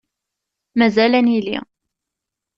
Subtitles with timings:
[0.77, 1.57] Mazal ad nili.